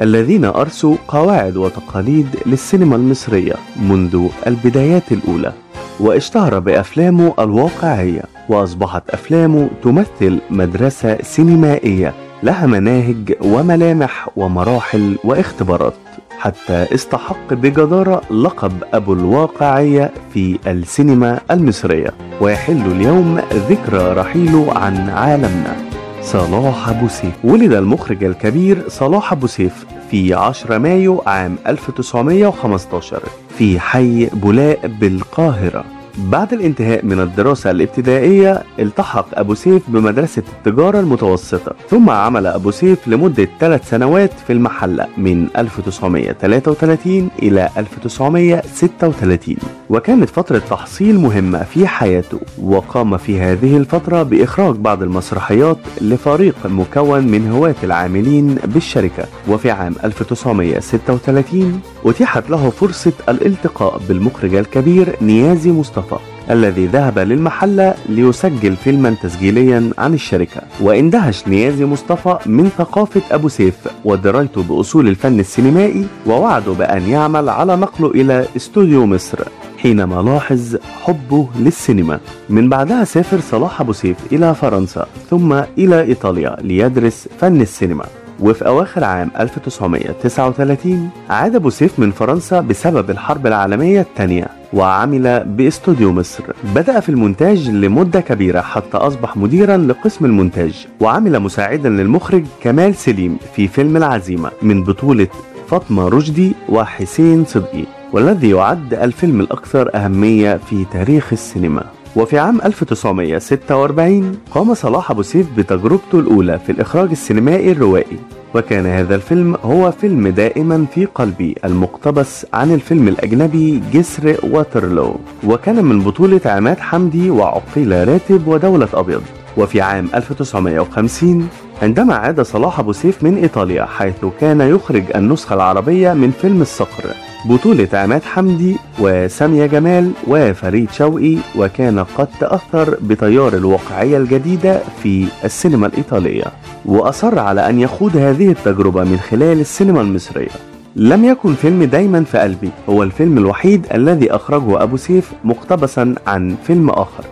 [0.00, 5.52] الذين أرسوا قواعد وتقاليد للسينما المصرية منذ البدايات الأولى.
[6.00, 15.94] واشتهر بأفلامه الواقعية وأصبحت أفلامه تمثل مدرسة سينمائية لها مناهج وملامح ومراحل واختبارات
[16.38, 22.10] حتى استحق بجدارة لقب أبو الواقعية في السينما المصرية.
[22.40, 25.76] ويحل اليوم ذكرى رحيله عن عالمنا.
[26.22, 27.44] صلاح أبو سيف.
[27.44, 33.22] ولد المخرج الكبير صلاح أبو سيف في 10 مايو عام 1915
[33.58, 35.84] في حي بولاء بالقاهرة.
[36.18, 43.08] بعد الانتهاء من الدراسة الابتدائية التحق أبو سيف بمدرسة التجارة المتوسطة ثم عمل أبو سيف
[43.08, 49.56] لمدة ثلاث سنوات في المحلة من 1933 إلى 1936
[49.90, 57.26] وكانت فترة تحصيل مهمة في حياته وقام في هذه الفترة بإخراج بعض المسرحيات لفريق مكون
[57.26, 59.24] من هواة العاملين بالشركة.
[59.48, 66.03] وفي عام 1936 أتيحت له فرصة الالتقاء بالمخرج الكبير نيازي مصطفى.
[66.50, 70.62] الذي ذهب للمحلة ليسجل فيلما تسجيليا عن الشركة.
[70.80, 77.76] وإندهش نيازي مصطفى من ثقافة أبو سيف ودرايته بأصول الفن السينمائي ووعده بأن يعمل على
[77.76, 79.38] نقله إلى استوديو مصر.
[79.78, 82.20] حينما لاحظ حبه للسينما.
[82.48, 88.04] من بعدها سافر صلاح أبو سيف إلى فرنسا ثم إلى إيطاليا ليدرس فن السينما.
[88.40, 96.12] وفي أواخر عام 1939 عاد أبو سيف من فرنسا بسبب الحرب العالمية الثانية وعمل بإستوديو
[96.12, 96.44] مصر.
[96.74, 103.38] بدأ في المونتاج لمدة كبيرة حتى أصبح مديرا لقسم المونتاج وعمل مساعدا للمخرج كمال سليم
[103.56, 105.28] في فيلم العزيمة من بطولة
[105.68, 111.84] فاطمة رشدي وحسين صدقي والذي يعد الفيلم الأكثر أهمية في تاريخ السينما.
[112.16, 118.18] وفي عام 1946 قام صلاح أبو سيف بتجربته الأولى في الإخراج السينمائي الروائي.
[118.54, 125.16] وكان هذا الفيلم هو فيلم دائما في قلبي المقتبس عن الفيلم الأجنبي جسر واترلو.
[125.46, 129.22] وكان من بطولة عماد حمدي وعقيلة راتب ودولة أبيض.
[129.56, 131.48] وفي عام 1950
[131.82, 137.04] عندما عاد صلاح أبو سيف من إيطاليا حيث كان يخرج النسخة العربية من فيلم الصقر.
[137.44, 145.86] بطولة عماد حمدي وسامية جمال وفريد شوقي وكان قد تأثر بتيار الواقعية الجديدة في السينما
[145.86, 146.44] الإيطالية.
[146.84, 150.48] وأصر على أن يخوض هذه التجربة من خلال السينما المصرية.
[150.96, 152.70] لم يكن فيلم دايما في قلبي.
[152.88, 157.24] هو الفيلم الوحيد الذي أخرجه أبو سيف مقتبسا عن فيلم آخر.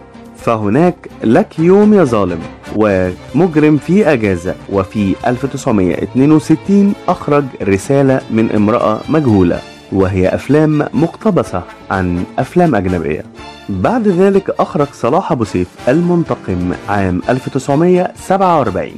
[0.44, 2.38] فهناك لك يوم يا ظالم
[2.76, 9.58] ومجرم في أجازة وفي 1962 أخرج رسالة من امرأة مجهولة
[9.92, 13.24] وهي أفلام مقتبسة عن أفلام أجنبية.
[13.68, 18.90] بعد ذلك أخرج صلاح أبو سيف المنتقم عام 1947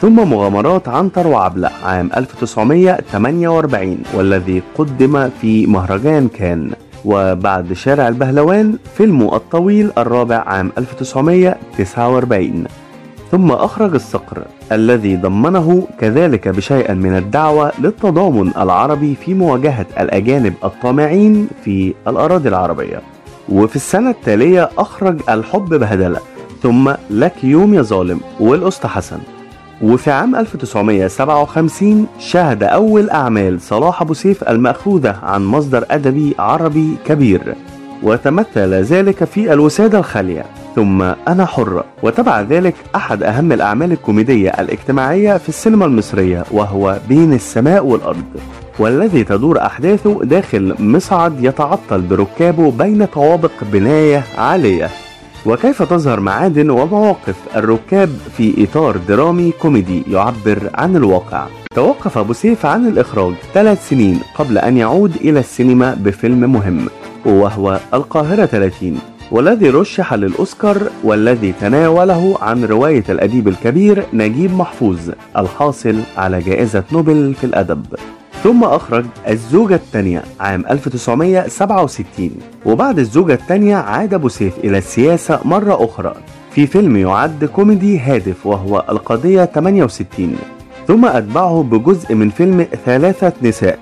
[0.00, 6.70] ثم مغامرات عنتر وعبلة عام 1948 والذي قدم في مهرجان كان.
[7.04, 12.64] وبعد شارع البهلوان فيلمه الطويل الرابع عام 1949
[13.30, 21.48] ثم أخرج الصقر الذي ضمنه كذلك بشيء من الدعوة للتضامن العربي في مواجهة الأجانب الطامعين
[21.64, 23.00] في الأراضي العربية.
[23.48, 26.20] وفي السنة التالية أخرج الحب بهدلة
[26.62, 29.18] ثم لك يوم يا ظالم والأسطى حسن.
[29.82, 37.54] وفي عام 1957 شهد أول أعمال صلاح أبو سيف المأخوذة عن مصدر أدبي عربي كبير
[38.02, 40.44] وتمثل ذلك في الوسادة الخالية.
[40.76, 47.32] ثم أنا حرة وتبع ذلك أحد أهم الأعمال الكوميدية الاجتماعية في السينما المصرية وهو بين
[47.32, 48.24] السماء والأرض
[48.78, 54.88] والذي تدور أحداثه داخل مصعد يتعطل بركابه بين طوابق بناية عالية.
[55.46, 62.66] وكيف تظهر معادن ومواقف الركاب في إطار درامي كوميدي يعبر عن الواقع؟ توقف أبو سيف
[62.66, 66.88] عن الإخراج ثلاث سنين قبل أن يعود إلى السينما بفيلم مهم
[67.26, 68.98] وهو القاهرة 30
[69.30, 74.98] والذي رشح للأوسكار والذي تناوله عن رواية الأديب الكبير نجيب محفوظ
[75.36, 77.86] الحاصل على جائزة نوبل في الأدب.
[78.42, 82.30] ثم أخرج الزوجة الثانية عام 1967
[82.66, 86.14] وبعد الزوجة الثانية عاد أبو سيف إلى السياسة مرة أخرى.
[86.50, 90.36] في فيلم يعد كوميدي هادف وهو القضية 68
[90.88, 93.78] ثم أتبعه بجزء من فيلم ثلاثة نساء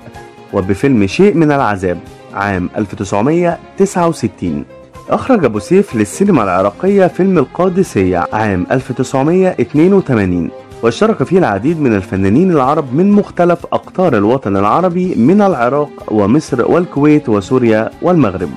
[0.53, 1.99] وبفيلم شيء من العذاب
[2.35, 4.65] عام 1969
[5.11, 10.51] أخرج أبو سيف للسينما العراقية فيلم القادسية عام 1982
[10.83, 17.29] واشترك فيه العديد من الفنانين العرب من مختلف أقطار الوطن العربي من العراق ومصر والكويت
[17.29, 18.51] وسوريا والمغرب.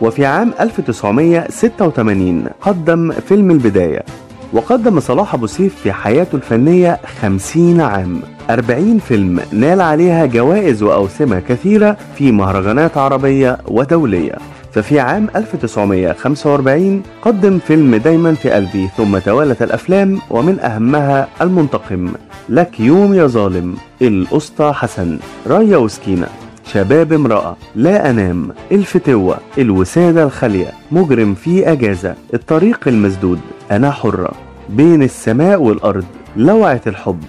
[0.00, 4.04] وفي عام 1986 قدم فيلم البداية
[4.52, 8.20] وقدم صلاح أبو سيف في حياته الفنية 50 عام.
[8.50, 14.53] 40 فيلم نال عليها جوائز وأوسمة كثيرة في مهرجانات عربية ودولية.
[14.74, 22.12] ففي عام 1945 قدم فيلم دايما في قلبي ثم توالت الأفلام ومن أهمها المنتقم.
[22.48, 23.76] لك يوم يا ظالم.
[24.02, 25.18] الأسطى حسن.
[25.46, 26.26] راية وسكينة.
[26.72, 27.56] شباب امرأة.
[27.74, 28.50] لا أنام.
[28.72, 29.38] الفتوة.
[29.58, 30.72] الوسادة الخالية.
[30.92, 32.14] مجرم في أجازة.
[32.34, 33.40] الطريق المسدود.
[33.70, 34.32] أنا حرة.
[34.68, 36.04] بين السماء والأرض.
[36.36, 37.24] لوعة الحب.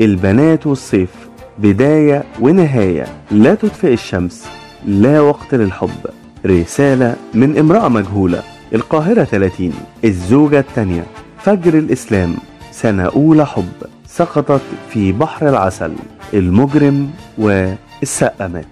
[0.00, 1.10] البنات والصيف.
[1.58, 3.06] بداية ونهاية.
[3.30, 4.46] لا تطفئ الشمس.
[4.86, 6.17] لا وقت للحب.
[6.46, 8.42] رسالة من امرأة مجهولة
[8.74, 9.72] القاهرة 30
[10.04, 11.04] الزوجة الثانية
[11.38, 12.34] فجر الإسلام
[12.72, 13.68] سنة أولى حب
[14.06, 14.60] سقطت
[14.90, 15.92] في بحر العسل
[16.34, 18.66] المجرم والسقا مات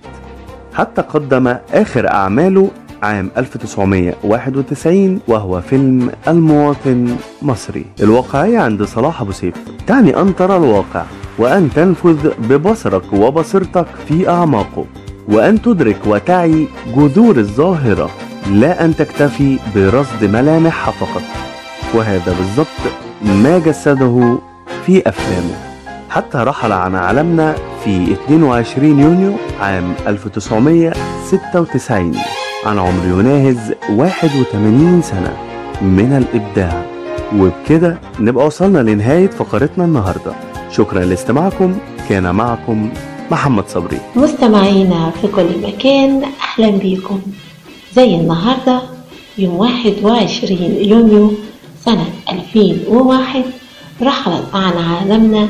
[0.74, 2.70] حتى قدم آخر أعماله
[3.02, 7.84] عام 1991 وهو فيلم المواطن مصري.
[8.02, 9.54] الواقعية عند صلاح أبو سيف.
[9.86, 11.04] تعني أن ترى الواقع
[11.38, 14.84] وأن تنفذ ببصرك وبصيرتك في أعماقه.
[15.28, 18.10] وأن تدرك وتعي جذور الظاهرة
[18.50, 21.22] لا أن تكتفي برصد ملامحها فقط.
[21.94, 22.66] وهذا بالضبط
[23.22, 24.38] ما جسده
[24.86, 25.54] في أفلامه.
[26.10, 27.54] حتى رحل عن عالمنا
[27.84, 32.14] في 22 يونيو عام 1996
[32.66, 35.36] عن عمر يناهز 81 سنة
[35.82, 36.82] من الإبداع.
[37.36, 40.32] وبكده نبقى وصلنا لنهاية فقرتنا النهاردة.
[40.70, 41.78] شكرا لاستماعكم.
[42.08, 42.90] كان معكم
[43.30, 44.00] محمد صبري.
[44.16, 47.20] مستمعينا في كل مكان أهلا بيكم
[47.96, 48.82] زي النهاردة
[49.38, 51.32] يوم 21 يونيو
[51.84, 53.44] سنة 2001
[54.02, 55.48] رحلت عن عالمنا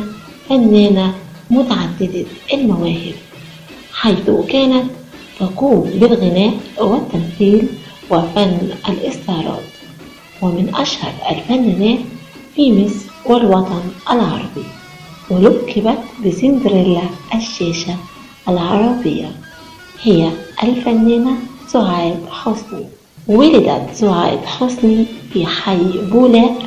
[0.48, 1.14] فنانة
[1.50, 3.14] متعددة المواهب.
[3.92, 4.90] حيث كانت
[5.40, 7.68] تقوم بالغناء والتمثيل
[8.10, 8.58] وفن
[8.88, 9.62] الاستعراض
[10.42, 11.98] ومن أشهر الفنانات
[12.54, 14.66] في مصر والوطن العربي.
[15.30, 17.02] ولقبت بسندريلا
[17.34, 17.96] الشاشة
[18.48, 19.30] العربية.
[20.02, 20.30] هي
[20.62, 21.36] الفنانة
[21.68, 22.86] سعاد حسني.
[23.28, 26.58] ولدت سعاد حسني في حي بولاق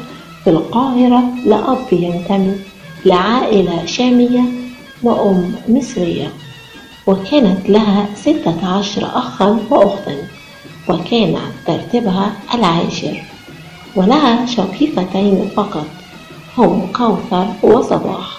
[0.43, 2.55] في القاهرة لأب ينتمي
[3.05, 4.41] لعائلة شامية
[5.03, 6.28] وأم مصرية.
[7.07, 10.18] وكانت لها ستة عشر أخا وأختا
[10.89, 11.36] وكان
[11.68, 13.24] ترتيبها العاشر.
[13.95, 15.88] ولها شقيقتين فقط
[16.57, 18.39] هم كوثر وصباح.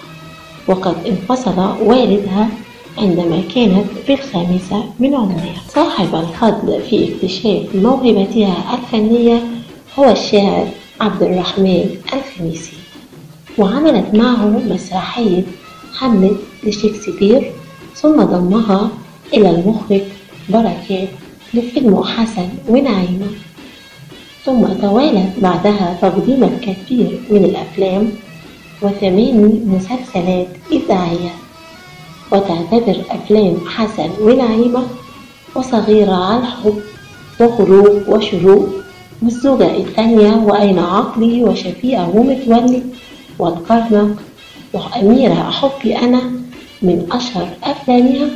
[0.71, 2.49] وقد انفصل والدها
[2.97, 5.61] عندما كانت في الخامسة من عمرها.
[5.69, 9.43] صاحب الفضل في اكتشاف موهبتها الفنية
[9.99, 10.67] هو الشاعر
[11.01, 12.73] عبد الرحمن الخميسي
[13.57, 15.43] وعملت معه مسرحية
[15.97, 17.51] حملت لشكسبير
[17.95, 18.89] ثم ضمها
[19.33, 20.01] إلى المخرج
[20.49, 21.07] بركات
[21.53, 23.27] لفيلم حسن ونعيمة
[24.45, 28.11] ثم توالت بعدها تقديم الكثير من الأفلام
[28.81, 31.33] وثماني مسلسلات إذاعية.
[32.31, 34.83] وتعتبر أفلام حسن ونعيمة
[35.55, 36.79] وصغيرة على الحب
[37.39, 38.69] وغروب وشروق
[39.23, 42.83] والزوجة الثانية وأين عقلي وشفيقة ومتولي
[43.39, 44.15] والكرنك
[44.73, 46.21] وأميرة حبي أنا
[46.81, 48.27] من أشهر أفلامها.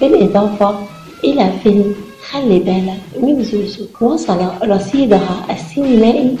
[0.00, 0.78] بالإضافة
[1.24, 1.94] إلى فيلم
[2.30, 6.36] خلي بالك من زوزو وصل رصيدها السينمائي.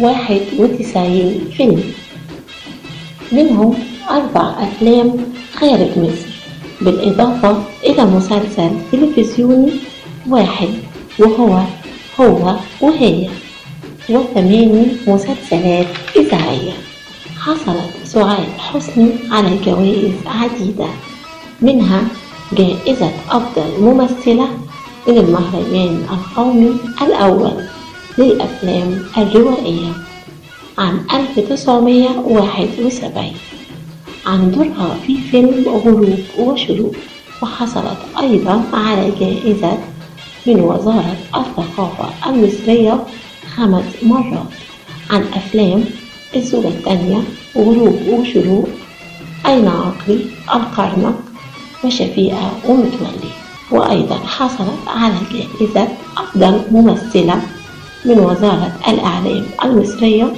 [0.00, 1.82] واحد وتسعين فيلم.
[3.32, 3.74] منهم
[4.10, 5.16] أربع أفلام
[5.54, 6.32] خارج مصر
[6.80, 9.70] بالإضافة إلى مسلسل تلفزيوني
[10.28, 10.68] واحد
[11.18, 11.60] وهو
[12.20, 13.28] هو وهي.
[14.10, 16.72] وثماني مسلسلات إذاعية.
[17.38, 20.86] حصلت سعاد حسني على جوائز عديدة
[21.62, 22.02] منها
[22.58, 24.48] جائزة أفضل ممثلة
[25.08, 26.72] من المهرجان القومي
[27.02, 27.52] الأول
[28.18, 29.92] للأفلام الروائية
[30.78, 33.32] عام 1971
[34.26, 36.94] عن دورها في فيلم غروب وشروق
[37.42, 39.78] وحصلت أيضا على جائزة
[40.46, 43.04] من وزارة الثقافة المصرية
[43.56, 44.46] خمس مرات.
[45.10, 45.84] عن أفلام
[46.36, 47.22] الزوجة الثانية
[47.56, 48.68] غروب وشروق
[49.46, 51.14] أين عقلي القرنك
[51.84, 53.32] وشفيقة ومتولي؟
[53.70, 57.42] وأيضا حصلت على جائزة أفضل ممثلة
[58.04, 60.32] من وزارة الإعلام المصرية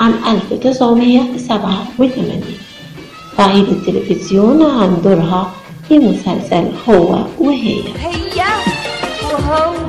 [0.00, 2.42] عام 1987
[3.38, 5.50] تعيد التلفزيون عن دورها
[5.88, 7.82] في مسلسل هو وهي.
[7.98, 8.42] هي
[9.32, 9.85] وهو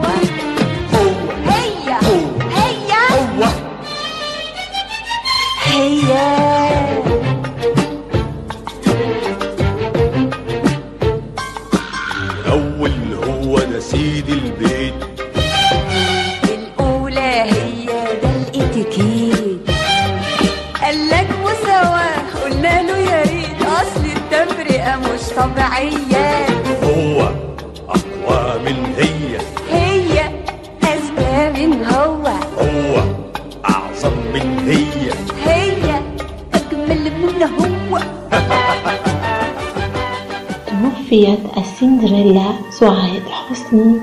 [41.17, 43.99] توفيت السندريلا سعاد حسني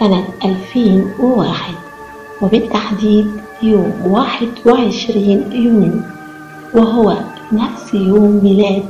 [0.00, 1.74] سنة 2001
[2.42, 3.30] وبالتحديد
[3.62, 6.00] يوم 21 يونيو
[6.74, 7.16] وهو
[7.52, 8.84] نفس يوم ميلاد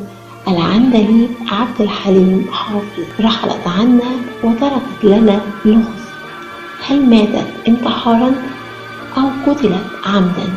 [0.49, 3.05] العندليب عبد الحليم حافظ.
[3.21, 4.11] رحلت عنا
[4.45, 6.07] وتركت لنا لغز.
[6.87, 8.35] هل ماتت انتحارا
[9.19, 10.49] أو قتلت عمدا؟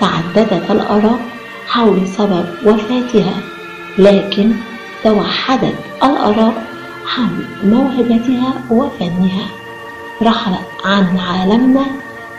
[0.00, 1.20] تعددت الآراء
[1.68, 3.34] حول سبب وفاتها
[3.98, 4.52] لكن
[5.06, 6.62] توحدت الآراء
[7.06, 9.46] حول موهبتها وفنها.
[10.22, 11.86] رحلت عن عالمنا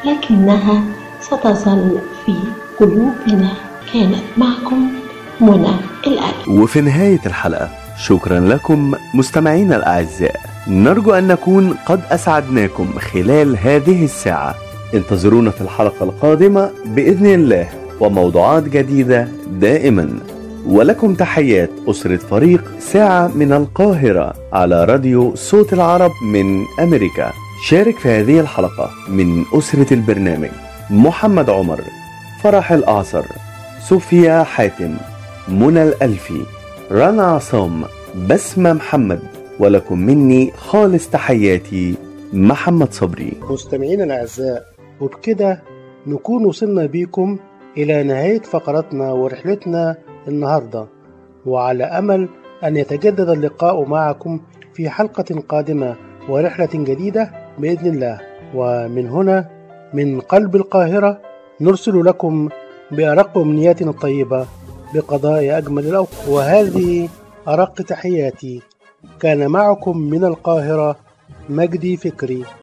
[0.06, 0.84] لكنها
[1.22, 2.34] ستظل في
[2.80, 3.52] قلوبنا.
[3.94, 4.90] كانت معكم
[5.42, 5.76] منى
[6.08, 10.36] الألف وفي نهاية الحلقة شكرا لكم مستمعينا الأعزاء.
[10.68, 14.56] نرجو أن نكون قد أسعدناكم خلال هذه الساعة.
[14.94, 20.37] انتظرونا في الحلقة القادمة بإذن الله وموضوعات جديدة دائما.
[20.68, 27.32] ولكم تحيات أسرة فريق ساعة من القاهرة على راديو صوت العرب من أمريكا.
[27.68, 30.50] شارك في هذه الحلقة من أسرة البرنامج
[30.90, 31.80] محمد عمر
[32.44, 33.24] فرح الأعصر
[33.90, 34.96] صوفيا حاتم
[35.48, 36.42] منى الألفي
[36.92, 37.84] رنا عصام
[38.30, 39.20] بسمة محمد
[39.60, 41.96] ولكم مني خالص تحياتي
[42.34, 43.34] محمد صبري.
[43.50, 44.66] مستمعينا الأعزاء
[45.02, 45.62] وبكده
[46.08, 47.38] نكون وصلنا بيكم
[47.78, 49.96] إلى نهاية فقرتنا ورحلتنا
[50.28, 50.86] النهاردة
[51.46, 52.30] وعلى أمل
[52.64, 54.40] أن يتجدد اللقاء معكم
[54.74, 55.96] في حلقة قادمة
[56.30, 58.22] ورحلة جديدة بإذن الله.
[58.56, 59.50] ومن هنا
[59.94, 61.22] من قلب القاهرة
[61.62, 62.50] نرسل لكم
[62.92, 64.48] بأرق أمنياتنا الطيبة
[64.94, 66.28] بقضاء أجمل الأوقات.
[66.30, 67.10] وهذه
[67.48, 68.62] أرق تحياتي.
[69.20, 70.96] كان معكم من القاهرة
[71.50, 72.44] مجدي فكري.